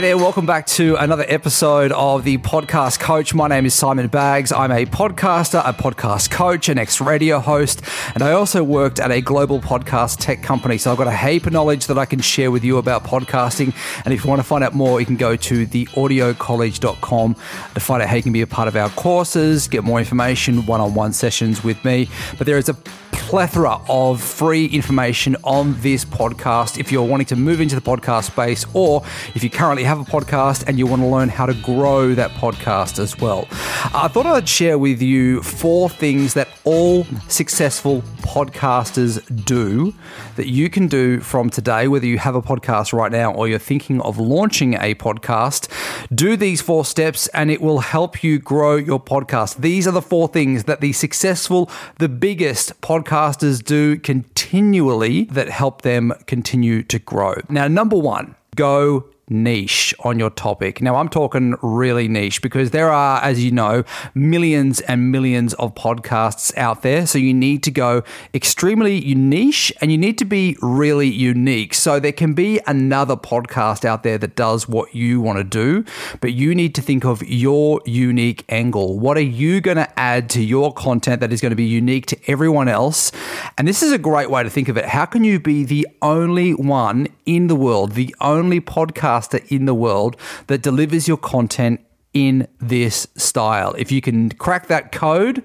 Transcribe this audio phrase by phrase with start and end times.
[0.00, 3.34] There, welcome back to another episode of the Podcast Coach.
[3.34, 4.50] My name is Simon Baggs.
[4.50, 7.82] I'm a podcaster, a podcast coach, an ex radio host,
[8.14, 10.78] and I also worked at a global podcast tech company.
[10.78, 13.74] So I've got a heap of knowledge that I can share with you about podcasting.
[14.06, 17.34] And if you want to find out more, you can go to theaudiocollege.com
[17.74, 20.64] to find out how you can be a part of our courses, get more information,
[20.64, 22.08] one on one sessions with me.
[22.38, 22.74] But there is a
[23.12, 28.24] plethora of free information on this podcast if you're wanting to move into the podcast
[28.24, 31.54] space or if you currently have a podcast and you want to learn how to
[31.54, 33.48] grow that podcast as well.
[33.92, 39.92] I thought I'd share with you four things that all successful podcasters do
[40.36, 43.58] that you can do from today, whether you have a podcast right now or you're
[43.58, 45.66] thinking of launching a podcast.
[46.14, 49.56] Do these four steps and it will help you grow your podcast.
[49.56, 55.82] These are the four things that the successful, the biggest podcasters do continually that help
[55.82, 57.34] them continue to grow.
[57.48, 60.82] Now, number one, go niche on your topic.
[60.82, 63.84] Now, I'm talking really niche because there are, as you know,
[64.14, 67.06] millions and millions of podcasts out there.
[67.06, 68.02] So you need to go
[68.34, 71.74] extremely niche and you need to be really unique.
[71.74, 75.84] So there can be another podcast out there that does what you want to do,
[76.20, 78.98] but you need to think of your unique angle.
[78.98, 82.06] What are you going to add to your content that is going to be unique
[82.06, 83.12] to everyone else?
[83.56, 84.86] And this is a great way to think of it.
[84.86, 89.19] How can you be the only one in the world, the only podcast?
[89.20, 91.80] Podcaster in the world that delivers your content
[92.12, 93.74] in this style.
[93.78, 95.42] If you can crack that code,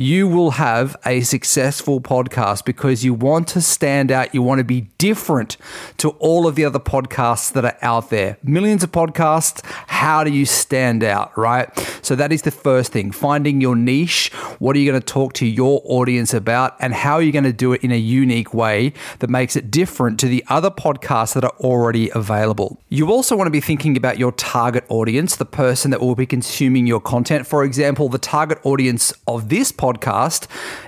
[0.00, 4.34] you will have a successful podcast because you want to stand out.
[4.34, 5.58] You want to be different
[5.98, 8.38] to all of the other podcasts that are out there.
[8.42, 9.62] Millions of podcasts.
[9.88, 11.68] How do you stand out, right?
[12.00, 14.32] So that is the first thing finding your niche.
[14.58, 16.76] What are you going to talk to your audience about?
[16.80, 19.70] And how are you going to do it in a unique way that makes it
[19.70, 22.80] different to the other podcasts that are already available?
[22.88, 26.24] You also want to be thinking about your target audience, the person that will be
[26.24, 27.46] consuming your content.
[27.46, 30.46] For example, the target audience of this podcast podcast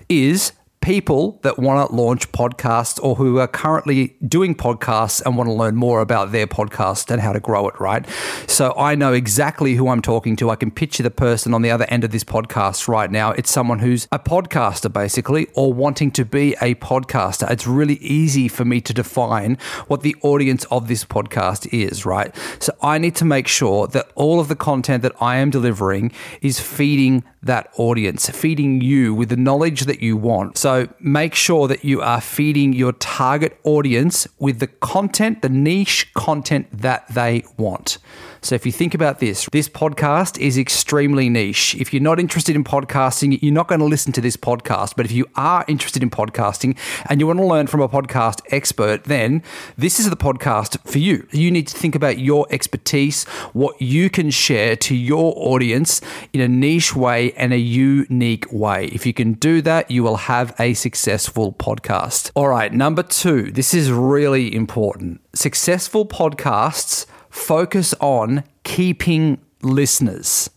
[0.09, 0.53] is
[0.83, 5.55] people that want to launch podcasts or who are currently doing podcasts and want to
[5.55, 8.05] learn more about their podcast and how to grow it, right?
[8.49, 10.51] So I know exactly who I'm talking to.
[10.51, 13.31] I can picture the person on the other end of this podcast right now.
[13.31, 17.49] It's someone who's a podcaster, basically, or wanting to be a podcaster.
[17.51, 22.35] It's really easy for me to define what the audience of this podcast is, right?
[22.59, 26.11] So I need to make sure that all of the content that I am delivering
[26.41, 30.57] is feeding that audience, feeding you with the knowledge that you want.
[30.57, 36.13] So make sure that you are feeding your target audience with the content, the niche
[36.15, 37.99] content that they want.
[38.45, 41.77] So if you think about this, this podcast is extremely niche.
[41.77, 44.95] If you're not interested in podcasting, you're not going to listen to this podcast.
[44.97, 46.77] But if you are interested in podcasting
[47.07, 49.45] and you want to learn from a podcast expert, then
[49.79, 51.27] this is the podcast for you.
[51.31, 56.01] You need to think about your expertise, what you can share to your audience
[56.33, 58.87] in a niche way and a unique way.
[58.87, 62.31] If you can do that, you will have a successful podcast.
[62.35, 65.21] All right, number two, this is really important.
[65.35, 70.51] Successful podcasts focus on keeping listeners.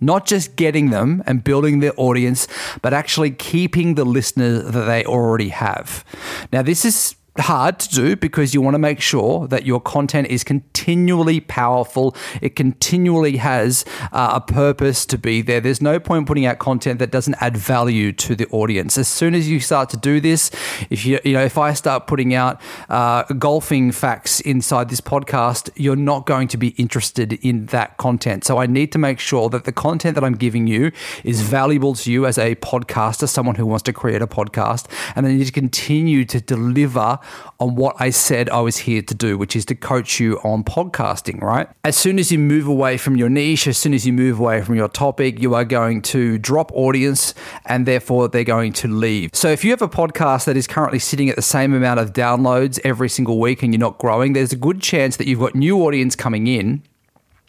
[0.00, 2.46] Not just getting them and building their audience,
[2.82, 6.04] but actually keeping the listeners that they already have.
[6.52, 10.28] Now, this is hard to do because you want to make sure that your content
[10.28, 12.14] is continually powerful.
[12.40, 15.60] It continually has uh, a purpose to be there.
[15.60, 18.96] There's no point putting out content that doesn't add value to the audience.
[18.96, 20.50] As soon as you start to do this,
[20.90, 25.70] if you you know if I start putting out uh, golfing facts inside this podcast,
[25.74, 28.44] you're not going to be interested in that content.
[28.44, 30.92] So I need to make sure that the content that I'm giving you
[31.24, 35.26] is valuable to you as a podcaster, someone who wants to create a podcast, and
[35.26, 37.18] I need to continue to deliver
[37.60, 40.64] on what I said I was here to do, which is to coach you on
[40.64, 41.68] podcasting, right?
[41.84, 44.62] As soon as you move away from your niche, as soon as you move away
[44.62, 47.34] from your topic, you are going to drop audience
[47.66, 49.30] and therefore they're going to leave.
[49.32, 52.12] So if you have a podcast that is currently sitting at the same amount of
[52.12, 55.54] downloads every single week and you're not growing, there's a good chance that you've got
[55.54, 56.82] new audience coming in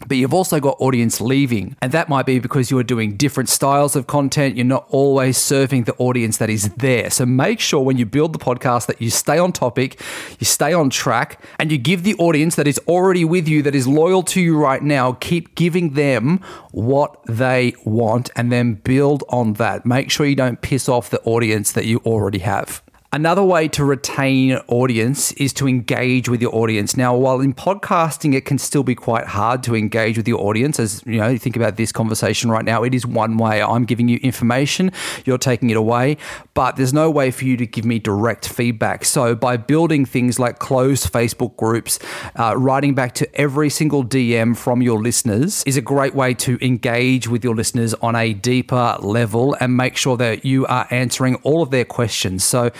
[0.08, 1.76] but you've also got audience leaving.
[1.82, 4.56] And that might be because you are doing different styles of content.
[4.56, 7.10] You're not always serving the audience that is there.
[7.10, 10.02] So make sure when you build the podcast that you stay on topic,
[10.40, 13.76] you stay on track, and you give the audience that is already with you, that
[13.76, 16.40] is loyal to you right now, keep giving them
[16.72, 19.86] what they want and then build on that.
[19.86, 22.82] Make sure you don't piss off the audience that you already have.
[23.16, 26.98] Another way to retain audience is to engage with your audience.
[26.98, 30.82] Now, while in podcasting it can still be quite hard to engage with your audience,
[30.82, 33.62] as you know, you think about this conversation right now, it is one way.
[33.62, 34.92] I'm giving you information,
[35.24, 36.18] you're taking it away,
[36.56, 39.06] but there's no way for you to give me direct feedback.
[39.06, 42.00] So, by building things like closed Facebook groups,
[42.36, 46.58] uh, writing back to every single DM from your listeners is a great way to
[46.62, 51.36] engage with your listeners on a deeper level and make sure that you are answering
[51.44, 52.44] all of their questions.
[52.44, 52.72] So,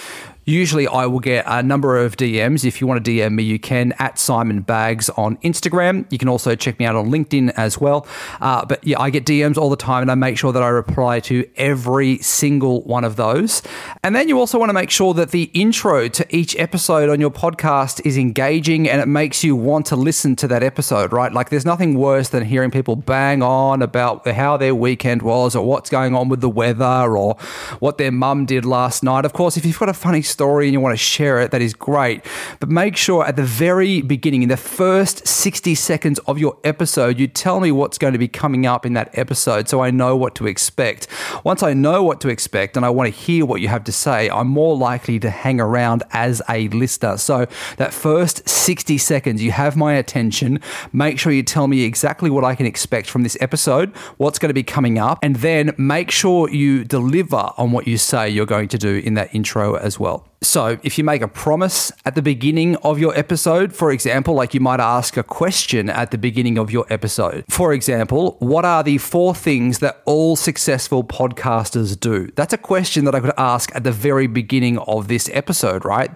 [0.46, 2.64] Usually, I will get a number of DMs.
[2.64, 6.06] If you want to DM me, you can at Simon Baggs on Instagram.
[6.12, 8.06] You can also check me out on LinkedIn as well.
[8.40, 10.68] Uh, but yeah, I get DMs all the time, and I make sure that I
[10.68, 13.64] reply to every single one of those.
[14.04, 17.20] And then you also want to make sure that the intro to each episode on
[17.20, 21.34] your podcast is engaging and it makes you want to listen to that episode, right?
[21.34, 25.66] Like, there's nothing worse than hearing people bang on about how their weekend was or
[25.66, 27.36] what's going on with the weather or
[27.80, 29.26] what their mum did last night.
[29.26, 31.62] Of course, if you've got a funny story and you want to share it, that
[31.62, 32.26] is great.
[32.60, 37.18] But make sure at the very beginning, in the first 60 seconds of your episode,
[37.18, 40.18] you tell me what's going to be coming up in that episode so I know
[40.18, 41.08] what to expect.
[41.46, 43.94] Once I know what to expect and I want to hear what you have to
[43.94, 47.18] say, I'm more likely to hang around as a listener.
[47.18, 47.48] So
[47.78, 50.60] that first 60 seconds, you have my attention.
[50.92, 54.50] Make sure you tell me exactly what I can expect from this episode, what's going
[54.50, 58.46] to be coming up, and then make sure you deliver on what you say you're
[58.46, 60.25] going to do in that intro as well.
[60.42, 64.54] So, if you make a promise at the beginning of your episode, for example, like
[64.54, 67.46] you might ask a question at the beginning of your episode.
[67.50, 72.30] For example, what are the four things that all successful podcasters do?
[72.36, 76.12] That's a question that I could ask at the very beginning of this episode, right?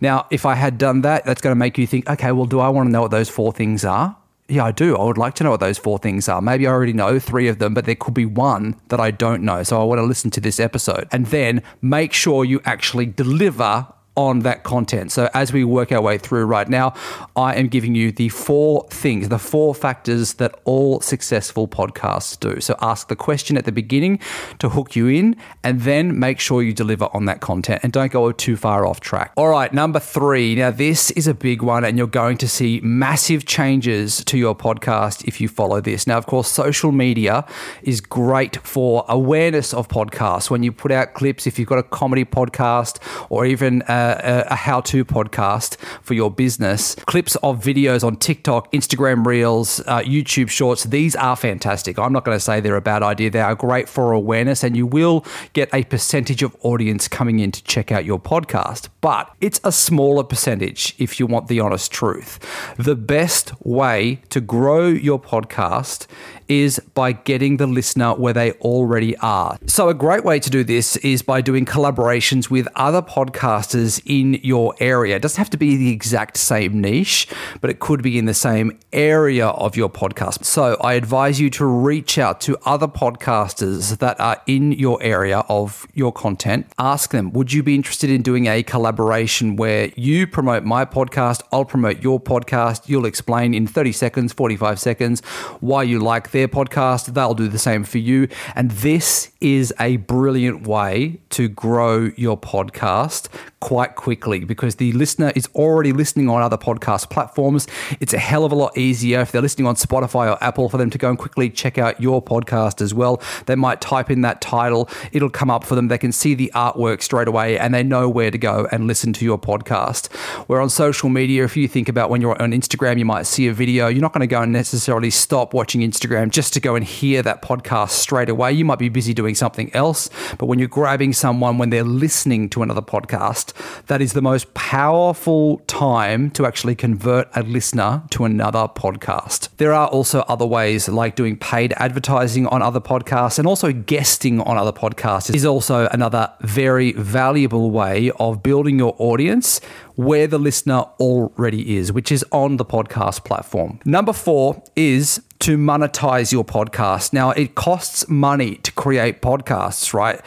[0.00, 2.60] Now, if I had done that, that's going to make you think, okay, well, do
[2.60, 4.16] I want to know what those four things are?
[4.46, 4.94] Yeah, I do.
[4.94, 6.42] I would like to know what those four things are.
[6.42, 9.42] Maybe I already know three of them, but there could be one that I don't
[9.42, 9.62] know.
[9.62, 13.86] So I want to listen to this episode and then make sure you actually deliver
[14.16, 15.10] on that content.
[15.12, 16.94] So, as we work our way through right now,
[17.36, 22.60] I am giving you the four things, the four factors that all successful podcasts do.
[22.60, 24.20] So, ask the question at the beginning
[24.60, 28.12] to hook you in, and then make sure you deliver on that content and don't
[28.12, 29.32] go too far off track.
[29.36, 30.54] All right, number three.
[30.54, 34.54] Now, this is a big one, and you're going to see massive changes to your
[34.54, 36.06] podcast if you follow this.
[36.06, 37.46] Now, of course, social media
[37.82, 40.50] is great for awareness of podcasts.
[40.50, 42.98] When you put out clips, if you've got a comedy podcast
[43.30, 48.16] or even uh, a, a how to podcast for your business, clips of videos on
[48.16, 51.98] TikTok, Instagram Reels, uh, YouTube Shorts, these are fantastic.
[51.98, 53.30] I'm not going to say they're a bad idea.
[53.30, 57.52] They are great for awareness, and you will get a percentage of audience coming in
[57.52, 58.88] to check out your podcast.
[59.00, 62.38] But it's a smaller percentage if you want the honest truth.
[62.78, 66.06] The best way to grow your podcast
[66.48, 69.58] is by getting the listener where they already are.
[69.66, 74.34] So, a great way to do this is by doing collaborations with other podcasters in
[74.42, 75.16] your area.
[75.16, 77.28] It doesn't have to be the exact same niche,
[77.60, 80.44] but it could be in the same area of your podcast.
[80.44, 85.44] So, I advise you to reach out to other podcasters that are in your area
[85.48, 86.66] of your content.
[86.78, 91.42] Ask them, would you be interested in doing a collaboration where you promote my podcast,
[91.52, 95.20] I'll promote your podcast, you'll explain in 30 seconds, 45 seconds
[95.60, 98.28] why you like their podcast, they'll do the same for you.
[98.54, 103.28] And this is a brilliant way to grow your podcast
[103.64, 107.66] quite quickly because the listener is already listening on other podcast platforms.
[107.98, 110.76] It's a hell of a lot easier if they're listening on Spotify or Apple for
[110.76, 113.22] them to go and quickly check out your podcast as well.
[113.46, 115.88] They might type in that title, it'll come up for them.
[115.88, 119.14] They can see the artwork straight away and they know where to go and listen
[119.14, 120.14] to your podcast.
[120.46, 123.46] Where on social media, if you think about when you're on Instagram, you might see
[123.46, 126.74] a video, you're not going to go and necessarily stop watching Instagram just to go
[126.74, 128.52] and hear that podcast straight away.
[128.52, 132.50] You might be busy doing something else, but when you're grabbing someone when they're listening
[132.50, 133.53] to another podcast,
[133.86, 139.48] that is the most powerful time to actually convert a listener to another podcast.
[139.56, 144.40] There are also other ways like doing paid advertising on other podcasts and also guesting
[144.40, 149.60] on other podcasts is also another very valuable way of building your audience
[149.96, 153.78] where the listener already is, which is on the podcast platform.
[153.84, 157.12] Number four is to monetize your podcast.
[157.12, 160.20] Now, it costs money to create podcasts, right?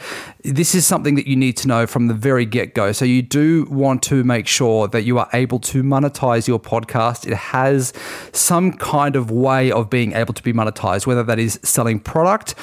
[0.44, 2.92] This is something that you need to know from the very get go.
[2.92, 7.26] So, you do want to make sure that you are able to monetize your podcast.
[7.26, 7.92] It has
[8.32, 12.54] some kind of way of being able to be monetized, whether that is selling product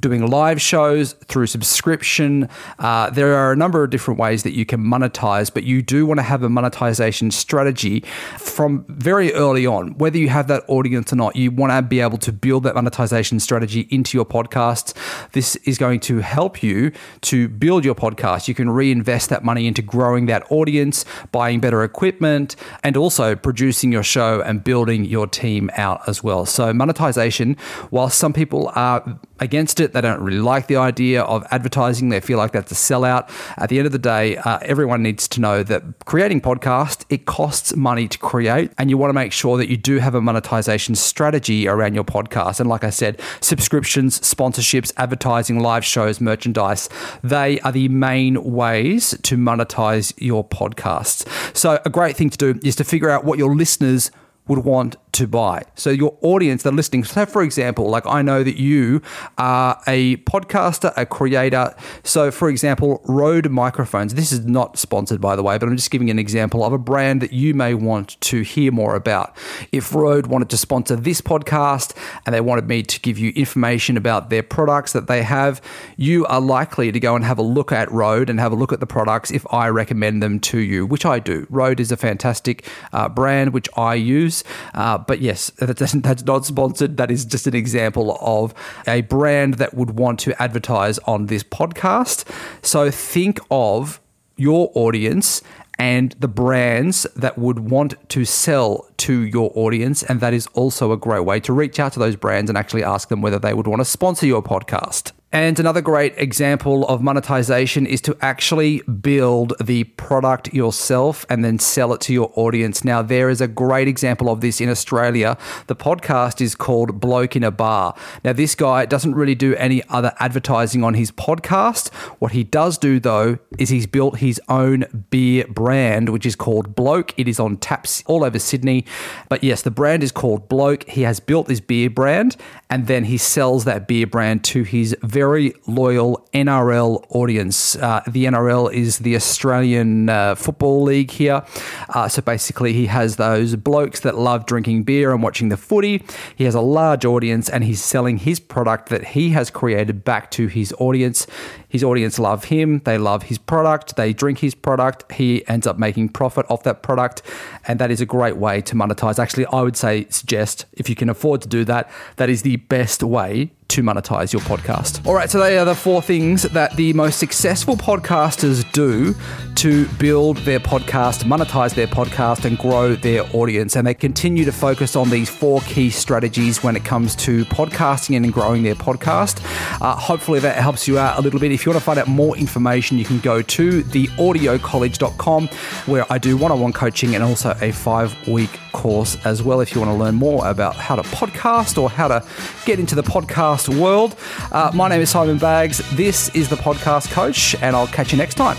[0.00, 2.48] doing live shows through subscription.
[2.78, 6.06] Uh, there are a number of different ways that you can monetize, but you do
[6.06, 8.00] want to have a monetization strategy
[8.38, 9.96] from very early on.
[9.98, 12.74] Whether you have that audience or not, you want to be able to build that
[12.74, 14.94] monetization strategy into your podcasts.
[15.32, 16.92] this is going to help you
[17.22, 18.48] to build your podcast.
[18.48, 23.92] You can reinvest that money into growing that audience, buying better equipment, and also producing
[23.92, 26.46] your show and building your team out as well.
[26.46, 27.56] So, monetization,
[27.90, 32.20] while some people are against it, they don't really like the idea of advertising, they
[32.20, 33.30] feel like that's a sellout.
[33.56, 37.26] At the end of the day, uh, everyone needs to know that creating podcast, it
[37.26, 40.20] costs money to create, and you want to make sure that you do have a
[40.20, 42.60] monetization strategy around your podcast.
[42.60, 46.88] And like I said, subscriptions, sponsorships, advertising, live shows, merchandise,
[47.22, 51.26] they are the main ways to monetize your podcasts.
[51.56, 54.10] So, a great thing to do is to figure out what your listeners
[54.48, 55.62] would want to buy.
[55.74, 59.02] So your audience the listening, so for example, like I know that you
[59.36, 61.74] are a podcaster, a creator.
[62.04, 64.14] So for example, Rode microphones.
[64.14, 66.78] This is not sponsored by the way, but I'm just giving an example of a
[66.78, 69.36] brand that you may want to hear more about.
[69.72, 73.96] If Rode wanted to sponsor this podcast and they wanted me to give you information
[73.96, 75.60] about their products that they have,
[75.96, 78.72] you are likely to go and have a look at Rode and have a look
[78.72, 81.46] at the products if I recommend them to you, which I do.
[81.50, 84.37] Rode is a fantastic uh, brand which I use.
[84.74, 86.96] Uh, but yes, that's not sponsored.
[86.96, 88.54] That is just an example of
[88.86, 92.24] a brand that would want to advertise on this podcast.
[92.62, 94.00] So think of
[94.36, 95.42] your audience
[95.78, 100.02] and the brands that would want to sell to your audience.
[100.02, 102.82] And that is also a great way to reach out to those brands and actually
[102.82, 105.12] ask them whether they would want to sponsor your podcast.
[105.30, 111.58] And another great example of monetization is to actually build the product yourself and then
[111.58, 112.82] sell it to your audience.
[112.82, 115.36] Now, there is a great example of this in Australia.
[115.66, 117.94] The podcast is called Bloke in a Bar.
[118.24, 121.92] Now, this guy doesn't really do any other advertising on his podcast.
[122.20, 126.74] What he does do, though, is he's built his own beer brand, which is called
[126.74, 127.12] Bloke.
[127.18, 128.86] It is on taps all over Sydney.
[129.28, 130.88] But yes, the brand is called Bloke.
[130.88, 132.38] He has built this beer brand
[132.70, 137.74] and then he sells that beer brand to his very loyal NRL audience.
[137.74, 141.42] Uh, the NRL is the Australian uh, Football League here.
[141.88, 146.04] Uh, so basically, he has those blokes that love drinking beer and watching the footy.
[146.36, 150.30] He has a large audience and he's selling his product that he has created back
[150.32, 151.26] to his audience.
[151.68, 155.10] His audience love him, they love his product, they drink his product.
[155.12, 157.22] He ends up making profit off that product.
[157.66, 159.18] And that is a great way to monetize.
[159.18, 162.56] Actually, I would say, suggest if you can afford to do that, that is the
[162.56, 165.06] best way to monetize your podcast.
[165.06, 169.14] All right, so they are the four things that the most successful podcasters do
[169.56, 173.76] to build their podcast, monetize their podcast, and grow their audience.
[173.76, 178.16] And they continue to focus on these four key strategies when it comes to podcasting
[178.16, 179.42] and growing their podcast.
[179.82, 181.52] Uh, hopefully, that helps you out a little bit.
[181.52, 185.48] If you want to find out more information, you can go to theaudiocollege.com
[185.86, 189.60] where I do one on one coaching and also a five week course as well
[189.60, 192.24] if you want to learn more about how to podcast or how to
[192.64, 194.14] get into the podcast world.
[194.52, 195.78] Uh, my name is Simon Baggs.
[195.96, 198.58] This is the Podcast Coach, and I'll catch you next time.